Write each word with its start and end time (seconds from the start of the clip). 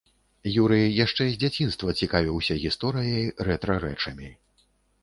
Юрый 0.61 0.85
яшчэ 1.05 1.27
з 1.31 1.35
дзяцінства 1.43 1.95
цікавіўся 2.01 2.59
гісторыяй, 2.65 3.25
рэтра-рэчамі. 3.51 4.35